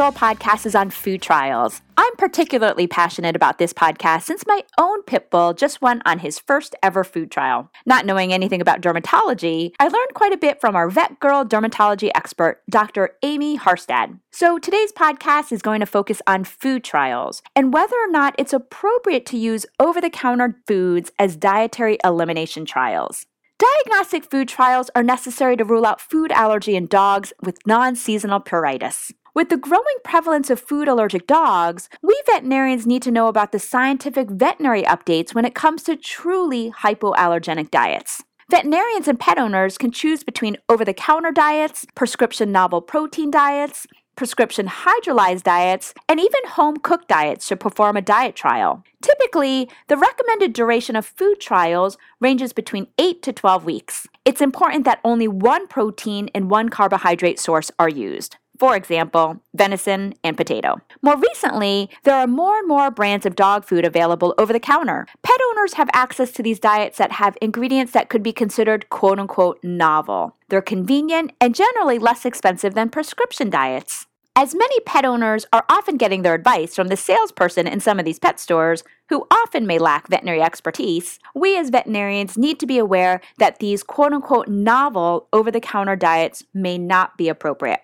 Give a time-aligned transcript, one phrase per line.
[0.00, 1.82] Girl podcast is on food trials.
[1.98, 6.38] I'm particularly passionate about this podcast since my own pit bull just went on his
[6.38, 7.70] first ever food trial.
[7.84, 12.10] Not knowing anything about dermatology, I learned quite a bit from our vet girl dermatology
[12.14, 13.10] expert, Dr.
[13.22, 14.18] Amy Haarstad.
[14.30, 18.54] So today's podcast is going to focus on food trials and whether or not it's
[18.54, 23.26] appropriate to use over the counter foods as dietary elimination trials.
[23.60, 28.40] Diagnostic food trials are necessary to rule out food allergy in dogs with non seasonal
[28.40, 29.12] pruritus.
[29.40, 33.58] With the growing prevalence of food allergic dogs, we veterinarians need to know about the
[33.58, 38.22] scientific veterinary updates when it comes to truly hypoallergenic diets.
[38.50, 43.86] Veterinarians and pet owners can choose between over the counter diets, prescription novel protein diets,
[44.14, 48.84] prescription hydrolyzed diets, and even home cooked diets to perform a diet trial.
[49.00, 54.06] Typically, the recommended duration of food trials ranges between 8 to 12 weeks.
[54.26, 58.36] It's important that only one protein and one carbohydrate source are used.
[58.60, 60.82] For example, venison and potato.
[61.00, 65.06] More recently, there are more and more brands of dog food available over the counter.
[65.22, 69.18] Pet owners have access to these diets that have ingredients that could be considered quote
[69.18, 70.36] unquote novel.
[70.50, 74.06] They're convenient and generally less expensive than prescription diets.
[74.36, 78.04] As many pet owners are often getting their advice from the salesperson in some of
[78.04, 82.76] these pet stores, who often may lack veterinary expertise, we as veterinarians need to be
[82.76, 87.80] aware that these quote unquote novel over the counter diets may not be appropriate.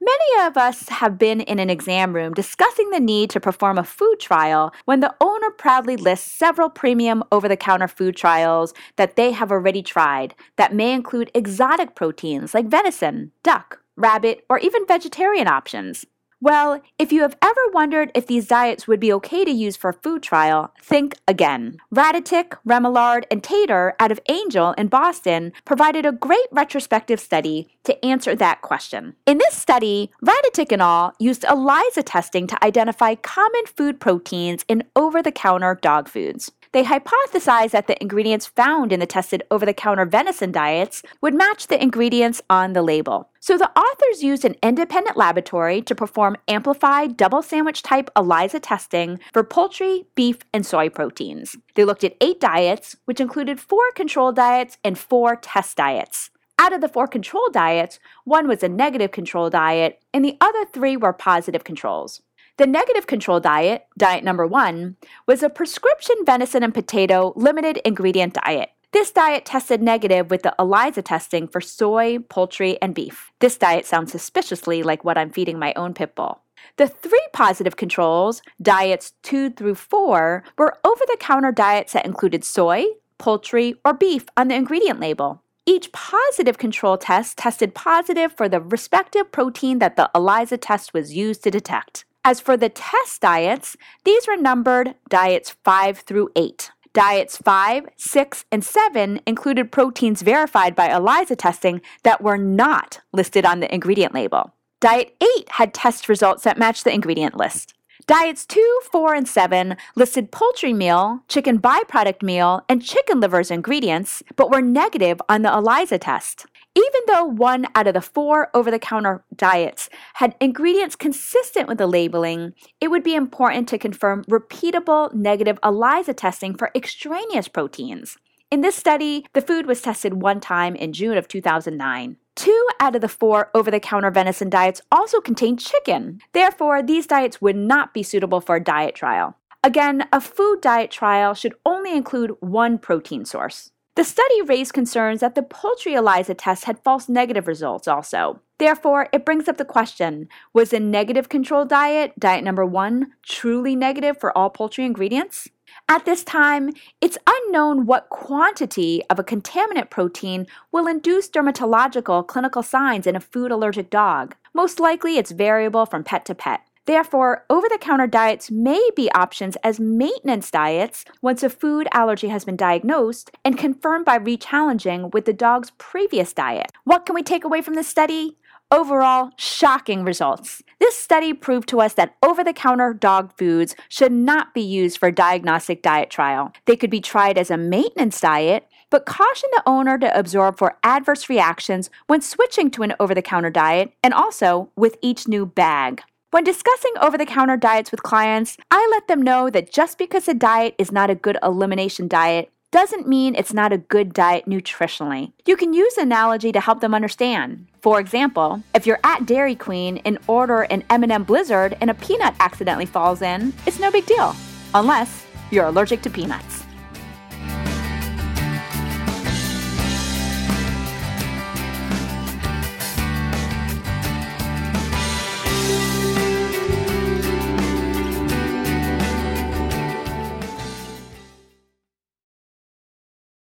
[0.00, 3.84] Many of us have been in an exam room discussing the need to perform a
[3.84, 9.16] food trial when the owner proudly lists several premium over the counter food trials that
[9.16, 14.86] they have already tried that may include exotic proteins like venison, duck, rabbit, or even
[14.86, 16.06] vegetarian options.
[16.40, 19.90] Well, if you have ever wondered if these diets would be okay to use for
[19.90, 21.78] a food trial, think again.
[21.92, 28.04] Raditic, Remillard, and Tater out of Angell in Boston provided a great retrospective study to
[28.04, 29.16] answer that question.
[29.26, 34.84] In this study, Raditic and all used ELISA testing to identify common food proteins in
[34.94, 36.52] over the counter dog foods.
[36.72, 41.34] They hypothesized that the ingredients found in the tested over the counter venison diets would
[41.34, 43.30] match the ingredients on the label.
[43.40, 49.18] So the authors used an independent laboratory to perform amplified double sandwich type ELISA testing
[49.32, 51.56] for poultry, beef, and soy proteins.
[51.74, 56.30] They looked at eight diets, which included four control diets and four test diets.
[56.58, 60.64] Out of the four control diets, one was a negative control diet, and the other
[60.64, 62.20] three were positive controls.
[62.58, 64.96] The negative control diet, diet number one,
[65.26, 68.70] was a prescription venison and potato limited ingredient diet.
[68.90, 73.30] This diet tested negative with the ELISA testing for soy, poultry, and beef.
[73.38, 76.40] This diet sounds suspiciously like what I'm feeding my own pit bull.
[76.78, 82.42] The three positive controls, diets two through four, were over the counter diets that included
[82.42, 82.86] soy,
[83.18, 85.42] poultry, or beef on the ingredient label.
[85.64, 91.14] Each positive control test tested positive for the respective protein that the ELISA test was
[91.14, 92.04] used to detect.
[92.30, 93.74] As for the test diets,
[94.04, 96.70] these were numbered diets 5 through 8.
[96.92, 103.46] Diets 5, 6, and 7 included proteins verified by ELISA testing that were not listed
[103.46, 104.52] on the ingredient label.
[104.78, 107.72] Diet 8 had test results that matched the ingredient list.
[108.06, 113.50] Diets 2, 4, and 7 listed poultry meal, chicken byproduct meal, and chicken liver as
[113.50, 116.44] ingredients, but were negative on the ELISA test.
[116.74, 121.78] Even though one out of the four over the counter diets had ingredients consistent with
[121.78, 128.16] the labeling, it would be important to confirm repeatable negative ELISA testing for extraneous proteins.
[128.50, 132.16] In this study, the food was tested one time in June of 2009.
[132.34, 136.20] Two out of the four over the counter venison diets also contained chicken.
[136.32, 139.36] Therefore, these diets would not be suitable for a diet trial.
[139.64, 143.72] Again, a food diet trial should only include one protein source.
[143.98, 148.40] The study raised concerns that the poultry ELISA test had false negative results also.
[148.60, 153.74] Therefore, it brings up the question was a negative control diet, diet number one, truly
[153.74, 155.48] negative for all poultry ingredients?
[155.88, 162.62] At this time, it's unknown what quantity of a contaminant protein will induce dermatological clinical
[162.62, 164.36] signs in a food allergic dog.
[164.54, 166.60] Most likely, it's variable from pet to pet.
[166.88, 172.28] Therefore, over the counter diets may be options as maintenance diets once a food allergy
[172.28, 176.72] has been diagnosed and confirmed by rechallenging with the dog's previous diet.
[176.84, 178.38] What can we take away from this study?
[178.70, 180.62] Overall, shocking results.
[180.80, 184.96] This study proved to us that over the counter dog foods should not be used
[184.96, 186.52] for a diagnostic diet trial.
[186.64, 190.78] They could be tried as a maintenance diet, but caution the owner to absorb for
[190.82, 195.44] adverse reactions when switching to an over the counter diet and also with each new
[195.44, 196.02] bag.
[196.30, 200.28] When discussing over the counter diets with clients, I let them know that just because
[200.28, 204.44] a diet is not a good elimination diet, doesn't mean it's not a good diet
[204.44, 205.32] nutritionally.
[205.46, 207.66] You can use analogy to help them understand.
[207.80, 212.34] For example, if you're at Dairy Queen and order an M&M Blizzard and a peanut
[212.40, 214.36] accidentally falls in, it's no big deal,
[214.74, 216.67] unless you're allergic to peanuts.